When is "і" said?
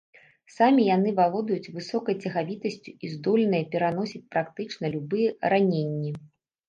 2.95-3.05